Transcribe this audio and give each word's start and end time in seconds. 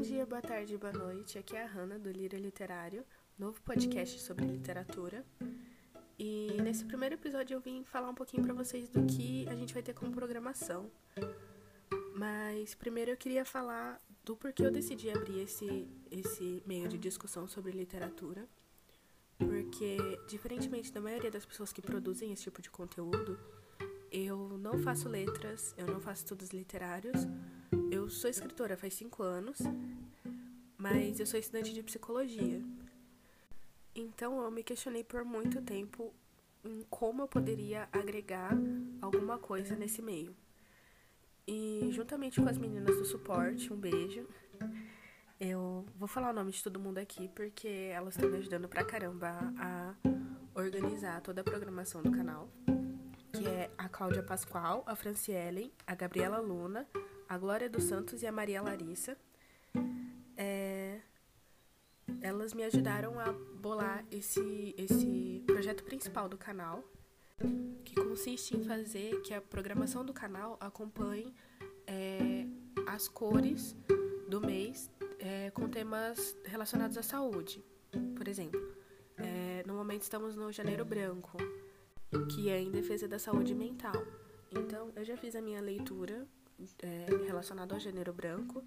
dia, 0.00 0.24
boa 0.24 0.40
tarde, 0.40 0.78
boa 0.78 0.94
noite. 0.94 1.38
Aqui 1.38 1.54
é 1.54 1.62
a 1.62 1.66
Hanna 1.66 1.98
do 1.98 2.10
Lira 2.10 2.38
Literário, 2.38 3.04
novo 3.38 3.60
podcast 3.60 4.18
sobre 4.20 4.46
literatura. 4.46 5.22
E 6.18 6.56
nesse 6.62 6.86
primeiro 6.86 7.16
episódio 7.16 7.54
eu 7.54 7.60
vim 7.60 7.84
falar 7.84 8.08
um 8.08 8.14
pouquinho 8.14 8.42
para 8.42 8.54
vocês 8.54 8.88
do 8.88 9.04
que 9.04 9.46
a 9.48 9.54
gente 9.54 9.74
vai 9.74 9.82
ter 9.82 9.92
como 9.92 10.10
programação. 10.10 10.90
Mas 12.16 12.74
primeiro 12.74 13.10
eu 13.10 13.16
queria 13.16 13.44
falar 13.44 14.00
do 14.24 14.34
porquê 14.34 14.64
eu 14.64 14.70
decidi 14.70 15.10
abrir 15.10 15.40
esse, 15.40 15.86
esse 16.10 16.62
meio 16.64 16.88
de 16.88 16.96
discussão 16.96 17.46
sobre 17.46 17.70
literatura. 17.70 18.48
Porque, 19.38 19.98
diferentemente 20.26 20.90
da 20.90 21.00
maioria 21.00 21.30
das 21.30 21.44
pessoas 21.44 21.74
que 21.74 21.82
produzem 21.82 22.32
esse 22.32 22.44
tipo 22.44 22.62
de 22.62 22.70
conteúdo, 22.70 23.38
eu 24.10 24.56
não 24.56 24.78
faço 24.78 25.10
letras, 25.10 25.74
eu 25.76 25.86
não 25.86 26.00
faço 26.00 26.22
estudos 26.22 26.50
literários. 26.50 27.26
Sou 28.10 28.28
escritora 28.28 28.76
faz 28.76 28.94
cinco 28.94 29.22
anos, 29.22 29.58
mas 30.76 31.20
eu 31.20 31.26
sou 31.26 31.38
estudante 31.38 31.72
de 31.72 31.80
psicologia. 31.80 32.60
Então 33.94 34.42
eu 34.42 34.50
me 34.50 34.64
questionei 34.64 35.04
por 35.04 35.24
muito 35.24 35.62
tempo 35.62 36.12
em 36.64 36.84
como 36.90 37.22
eu 37.22 37.28
poderia 37.28 37.88
agregar 37.92 38.50
alguma 39.00 39.38
coisa 39.38 39.76
nesse 39.76 40.02
meio. 40.02 40.34
E 41.46 41.88
juntamente 41.92 42.40
com 42.40 42.48
as 42.48 42.58
meninas 42.58 42.96
do 42.96 43.04
suporte, 43.04 43.72
um 43.72 43.76
beijo. 43.76 44.26
Eu 45.38 45.86
vou 45.96 46.08
falar 46.08 46.30
o 46.30 46.34
nome 46.34 46.50
de 46.50 46.62
todo 46.62 46.80
mundo 46.80 46.98
aqui 46.98 47.28
porque 47.28 47.68
elas 47.68 48.16
estão 48.16 48.28
me 48.28 48.38
ajudando 48.38 48.68
pra 48.68 48.84
caramba 48.84 49.38
a 49.56 49.94
organizar 50.52 51.20
toda 51.22 51.42
a 51.42 51.44
programação 51.44 52.02
do 52.02 52.10
canal 52.10 52.48
que 53.32 53.46
é 53.46 53.70
a 53.78 53.88
Cláudia 53.88 54.22
Pascoal, 54.22 54.82
a 54.86 54.94
Franciele, 54.94 55.72
a 55.86 55.94
Gabriela 55.94 56.40
Luna, 56.40 56.86
a 57.30 57.38
Glória 57.38 57.70
dos 57.70 57.84
Santos 57.84 58.24
e 58.24 58.26
a 58.26 58.32
Maria 58.32 58.60
Larissa. 58.60 59.16
É, 60.36 60.98
elas 62.20 62.52
me 62.52 62.64
ajudaram 62.64 63.20
a 63.20 63.30
bolar 63.54 64.04
esse, 64.10 64.74
esse 64.76 65.40
projeto 65.46 65.84
principal 65.84 66.28
do 66.28 66.36
canal, 66.36 66.82
que 67.84 67.94
consiste 67.94 68.56
em 68.56 68.64
fazer 68.64 69.22
que 69.22 69.32
a 69.32 69.40
programação 69.40 70.04
do 70.04 70.12
canal 70.12 70.56
acompanhe 70.58 71.32
é, 71.86 72.48
as 72.88 73.06
cores 73.06 73.76
do 74.28 74.40
mês 74.40 74.90
é, 75.20 75.50
com 75.50 75.68
temas 75.68 76.36
relacionados 76.44 76.98
à 76.98 77.02
saúde. 77.02 77.64
Por 78.16 78.26
exemplo, 78.26 78.60
é, 79.18 79.62
no 79.68 79.74
momento 79.74 80.02
estamos 80.02 80.34
no 80.34 80.50
Janeiro 80.50 80.84
Branco, 80.84 81.38
que 82.34 82.50
é 82.50 82.60
em 82.60 82.72
defesa 82.72 83.06
da 83.06 83.20
saúde 83.20 83.54
mental. 83.54 84.04
Então, 84.50 84.90
eu 84.96 85.04
já 85.04 85.16
fiz 85.16 85.36
a 85.36 85.40
minha 85.40 85.60
leitura 85.60 86.26
é, 86.82 87.06
relacionada 87.26 87.74
ao 87.74 87.80
gênero 87.80 88.12
branco 88.12 88.64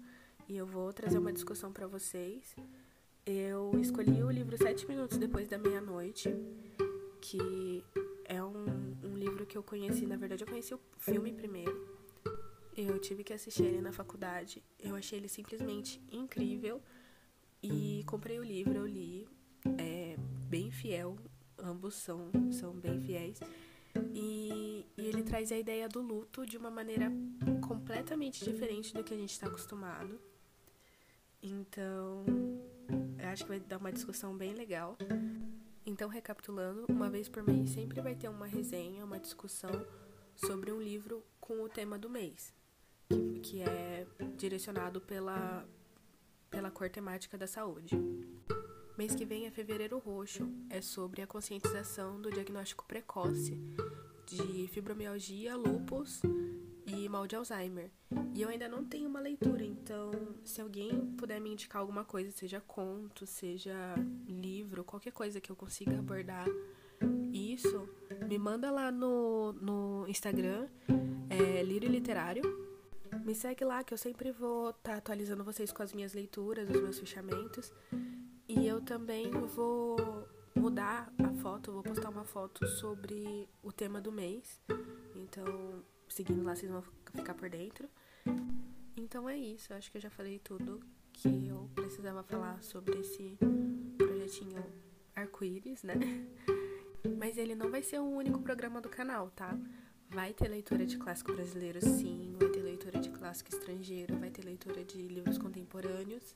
e 0.48 0.56
eu 0.56 0.66
vou 0.66 0.92
trazer 0.92 1.18
uma 1.18 1.32
discussão 1.32 1.72
para 1.72 1.86
vocês. 1.86 2.54
Eu 3.26 3.72
escolhi 3.80 4.22
o 4.22 4.30
livro 4.30 4.56
Sete 4.58 4.86
Minutos 4.86 5.16
Depois 5.16 5.48
da 5.48 5.58
Meia-Noite, 5.58 6.34
que 7.20 7.84
é 8.24 8.42
um, 8.42 8.96
um 9.02 9.16
livro 9.16 9.46
que 9.46 9.56
eu 9.56 9.62
conheci, 9.62 10.06
na 10.06 10.16
verdade, 10.16 10.42
eu 10.42 10.48
conheci 10.48 10.74
o 10.74 10.80
filme 10.98 11.32
primeiro. 11.32 11.88
Eu 12.76 12.98
tive 12.98 13.22
que 13.22 13.32
assistir 13.32 13.64
ele 13.64 13.80
na 13.80 13.92
faculdade. 13.92 14.62
Eu 14.78 14.96
achei 14.96 15.18
ele 15.18 15.28
simplesmente 15.28 16.00
incrível 16.10 16.82
e 17.62 18.02
comprei 18.06 18.38
o 18.38 18.44
livro, 18.44 18.78
eu 18.78 18.86
li. 18.86 19.28
É 19.78 20.16
bem 20.48 20.70
fiel 20.70 21.16
ambos 21.64 21.94
são, 21.94 22.30
são 22.50 22.72
bem 22.72 23.00
fiéis. 23.00 23.40
Traz 25.34 25.50
a 25.50 25.58
ideia 25.58 25.88
do 25.88 26.00
luto 26.00 26.46
de 26.46 26.56
uma 26.56 26.70
maneira 26.70 27.10
completamente 27.60 28.44
diferente 28.44 28.94
do 28.94 29.02
que 29.02 29.12
a 29.12 29.16
gente 29.16 29.32
está 29.32 29.48
acostumado. 29.48 30.16
Então, 31.42 32.24
eu 33.18 33.28
acho 33.30 33.42
que 33.42 33.48
vai 33.48 33.58
dar 33.58 33.78
uma 33.78 33.90
discussão 33.90 34.36
bem 34.36 34.54
legal. 34.54 34.96
Então, 35.84 36.08
recapitulando, 36.08 36.84
uma 36.88 37.10
vez 37.10 37.28
por 37.28 37.42
mês 37.42 37.70
sempre 37.70 38.00
vai 38.00 38.14
ter 38.14 38.28
uma 38.28 38.46
resenha, 38.46 39.04
uma 39.04 39.18
discussão 39.18 39.72
sobre 40.36 40.70
um 40.70 40.80
livro 40.80 41.20
com 41.40 41.64
o 41.64 41.68
tema 41.68 41.98
do 41.98 42.08
mês, 42.08 42.54
que, 43.08 43.40
que 43.40 43.60
é 43.60 44.06
direcionado 44.36 45.00
pela, 45.00 45.66
pela 46.48 46.70
cor 46.70 46.88
temática 46.88 47.36
da 47.36 47.48
saúde. 47.48 47.96
Mês 48.96 49.16
que 49.16 49.24
vem 49.24 49.46
é 49.46 49.50
Fevereiro 49.50 49.98
Roxo, 49.98 50.48
é 50.70 50.80
sobre 50.80 51.22
a 51.22 51.26
conscientização 51.26 52.20
do 52.20 52.30
diagnóstico 52.30 52.84
precoce 52.86 53.58
de 54.26 54.66
fibromialgia, 54.68 55.56
lúpus 55.56 56.22
e 56.86 57.08
mal 57.08 57.26
de 57.26 57.36
Alzheimer. 57.36 57.90
E 58.34 58.42
eu 58.42 58.48
ainda 58.48 58.68
não 58.68 58.84
tenho 58.84 59.08
uma 59.08 59.20
leitura, 59.20 59.64
então 59.64 60.10
se 60.44 60.60
alguém 60.60 61.14
puder 61.16 61.40
me 61.40 61.50
indicar 61.50 61.80
alguma 61.80 62.04
coisa, 62.04 62.30
seja 62.30 62.60
conto, 62.60 63.26
seja 63.26 63.74
livro, 64.26 64.84
qualquer 64.84 65.12
coisa 65.12 65.40
que 65.40 65.50
eu 65.50 65.56
consiga 65.56 65.98
abordar 65.98 66.46
isso, 67.32 67.88
me 68.28 68.38
manda 68.38 68.70
lá 68.70 68.90
no, 68.90 69.52
no 69.54 70.04
Instagram, 70.08 70.68
é 71.28 71.62
Lírio 71.62 71.90
Literário. 71.90 72.42
Me 73.24 73.34
segue 73.34 73.64
lá 73.64 73.82
que 73.82 73.94
eu 73.94 73.98
sempre 73.98 74.30
vou 74.30 74.70
estar 74.70 74.92
tá 74.92 74.96
atualizando 74.98 75.44
vocês 75.44 75.72
com 75.72 75.82
as 75.82 75.92
minhas 75.92 76.12
leituras, 76.12 76.68
os 76.68 76.80
meus 76.80 76.98
fechamentos. 76.98 77.72
E 78.48 78.66
eu 78.66 78.80
também 78.80 79.30
vou 79.30 80.28
mudar 80.64 81.12
a 81.22 81.30
foto, 81.42 81.72
vou 81.72 81.82
postar 81.82 82.08
uma 82.08 82.24
foto 82.24 82.66
sobre 82.66 83.46
o 83.62 83.70
tema 83.70 84.00
do 84.00 84.10
mês. 84.10 84.62
Então, 85.14 85.84
seguindo 86.08 86.42
lá, 86.42 86.56
vocês 86.56 86.72
vão 86.72 86.82
ficar 87.14 87.34
por 87.34 87.50
dentro. 87.50 87.86
Então 88.96 89.28
é 89.28 89.36
isso, 89.36 89.74
acho 89.74 89.90
que 89.90 89.98
eu 89.98 90.00
já 90.00 90.08
falei 90.08 90.38
tudo 90.38 90.80
que 91.12 91.48
eu 91.48 91.68
precisava 91.74 92.22
falar 92.22 92.62
sobre 92.62 92.98
esse 92.98 93.36
projetinho 93.98 94.64
arco-íris, 95.14 95.82
né? 95.82 95.96
Mas 97.18 97.36
ele 97.36 97.54
não 97.54 97.70
vai 97.70 97.82
ser 97.82 97.98
o 98.00 98.08
único 98.08 98.38
programa 98.38 98.80
do 98.80 98.88
canal, 98.88 99.30
tá? 99.32 99.54
Vai 100.08 100.32
ter 100.32 100.48
leitura 100.48 100.86
de 100.86 100.96
clássico 100.96 101.34
brasileiro, 101.34 101.78
sim, 101.82 102.34
vai 102.40 102.48
leitura 102.94 103.00
de 103.00 103.10
clássico 103.10 103.50
estrangeiro, 103.50 104.16
vai 104.18 104.30
ter 104.30 104.44
leitura 104.44 104.84
de 104.84 105.02
livros 105.02 105.38
contemporâneos. 105.38 106.34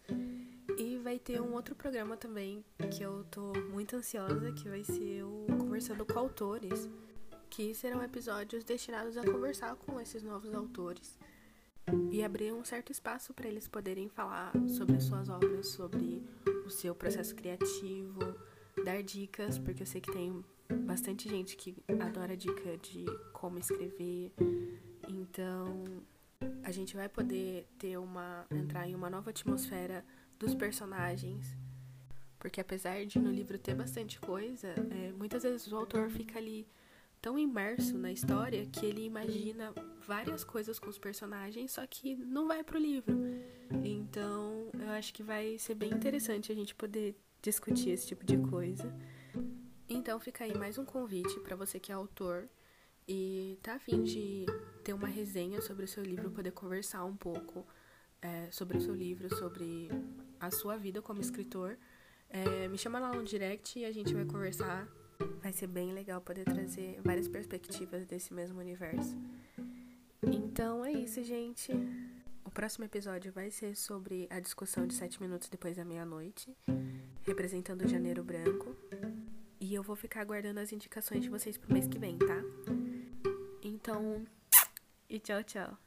E 0.76 0.98
vai 0.98 1.18
ter 1.18 1.40
um 1.40 1.52
outro 1.52 1.74
programa 1.74 2.16
também 2.16 2.64
que 2.90 3.02
eu 3.02 3.24
tô 3.30 3.52
muito 3.70 3.96
ansiosa, 3.96 4.52
que 4.52 4.68
vai 4.68 4.84
ser 4.84 5.22
o 5.24 5.46
Conversando 5.58 6.04
com 6.04 6.18
Autores, 6.18 6.88
que 7.48 7.74
serão 7.74 8.02
episódios 8.02 8.64
destinados 8.64 9.16
a 9.16 9.24
conversar 9.24 9.74
com 9.76 10.00
esses 10.00 10.22
novos 10.22 10.54
autores 10.54 11.18
e 12.10 12.22
abrir 12.22 12.52
um 12.52 12.64
certo 12.64 12.92
espaço 12.92 13.32
para 13.32 13.48
eles 13.48 13.66
poderem 13.66 14.08
falar 14.08 14.52
sobre 14.68 14.96
as 14.96 15.04
suas 15.04 15.28
obras, 15.28 15.68
sobre 15.68 16.22
o 16.66 16.70
seu 16.70 16.94
processo 16.94 17.34
criativo, 17.34 18.20
dar 18.84 19.02
dicas, 19.02 19.58
porque 19.58 19.82
eu 19.82 19.86
sei 19.86 20.00
que 20.00 20.12
tem 20.12 20.44
bastante 20.84 21.28
gente 21.28 21.56
que 21.56 21.74
adora 22.00 22.36
dica 22.36 22.76
de 22.76 23.06
como 23.32 23.58
escrever. 23.58 24.32
Então, 25.08 26.02
a 26.68 26.70
gente 26.70 26.94
vai 26.94 27.08
poder 27.08 27.66
ter 27.78 27.96
uma 27.96 28.44
entrar 28.50 28.86
em 28.86 28.94
uma 28.94 29.08
nova 29.08 29.30
atmosfera 29.30 30.04
dos 30.38 30.54
personagens. 30.54 31.56
Porque 32.38 32.60
apesar 32.60 33.06
de 33.06 33.18
no 33.18 33.30
livro 33.30 33.58
ter 33.58 33.74
bastante 33.74 34.20
coisa, 34.20 34.68
é, 34.90 35.10
muitas 35.12 35.44
vezes 35.44 35.72
o 35.72 35.76
autor 35.76 36.10
fica 36.10 36.38
ali 36.38 36.68
tão 37.22 37.38
imerso 37.38 37.96
na 37.96 38.12
história 38.12 38.66
que 38.66 38.84
ele 38.84 39.02
imagina 39.02 39.72
várias 40.06 40.44
coisas 40.44 40.78
com 40.78 40.90
os 40.90 40.98
personagens, 40.98 41.72
só 41.72 41.86
que 41.86 42.14
não 42.16 42.46
vai 42.46 42.62
pro 42.62 42.78
livro. 42.78 43.16
Então, 43.82 44.70
eu 44.78 44.90
acho 44.90 45.14
que 45.14 45.22
vai 45.22 45.58
ser 45.58 45.74
bem 45.74 45.90
interessante 45.90 46.52
a 46.52 46.54
gente 46.54 46.74
poder 46.74 47.16
discutir 47.40 47.90
esse 47.90 48.06
tipo 48.06 48.26
de 48.26 48.36
coisa. 48.36 48.94
Então, 49.88 50.20
fica 50.20 50.44
aí 50.44 50.54
mais 50.54 50.76
um 50.76 50.84
convite 50.84 51.40
para 51.40 51.56
você 51.56 51.80
que 51.80 51.90
é 51.90 51.94
autor 51.94 52.46
e 53.08 53.58
tá 53.62 53.74
afim 53.74 54.02
de 54.02 54.44
ter 54.84 54.92
uma 54.92 55.08
resenha 55.08 55.62
sobre 55.62 55.84
o 55.84 55.88
seu 55.88 56.04
livro, 56.04 56.30
poder 56.30 56.52
conversar 56.52 57.04
um 57.04 57.16
pouco 57.16 57.66
é, 58.20 58.50
sobre 58.50 58.76
o 58.76 58.80
seu 58.80 58.94
livro, 58.94 59.34
sobre 59.34 59.88
a 60.38 60.50
sua 60.50 60.76
vida 60.76 61.00
como 61.00 61.20
escritor, 61.20 61.78
é, 62.30 62.68
me 62.68 62.76
chama 62.76 62.98
lá 62.98 63.12
no 63.12 63.24
direct 63.24 63.78
e 63.78 63.84
a 63.84 63.92
gente 63.92 64.12
vai 64.12 64.24
conversar. 64.24 64.86
Vai 65.42 65.52
ser 65.52 65.66
bem 65.66 65.92
legal 65.92 66.20
poder 66.20 66.44
trazer 66.44 67.00
várias 67.02 67.26
perspectivas 67.26 68.06
desse 68.06 68.32
mesmo 68.32 68.60
universo. 68.60 69.16
Então 70.22 70.84
é 70.84 70.92
isso, 70.92 71.22
gente. 71.24 71.72
O 72.44 72.50
próximo 72.50 72.84
episódio 72.84 73.32
vai 73.32 73.50
ser 73.50 73.74
sobre 73.74 74.26
a 74.30 74.38
discussão 74.38 74.86
de 74.86 74.94
sete 74.94 75.20
minutos 75.20 75.48
depois 75.48 75.76
da 75.76 75.84
meia-noite, 75.84 76.56
representando 77.22 77.82
o 77.82 77.88
Janeiro 77.88 78.22
Branco. 78.22 78.76
E 79.60 79.74
eu 79.74 79.82
vou 79.82 79.96
ficar 79.96 80.20
aguardando 80.20 80.60
as 80.60 80.72
indicações 80.72 81.22
de 81.22 81.28
vocês 81.28 81.56
pro 81.56 81.72
mês 81.72 81.88
que 81.88 81.98
vem, 81.98 82.16
tá? 82.16 82.42
Então, 83.80 84.26
e 85.08 85.20
tchau, 85.20 85.40
tchau. 85.44 85.78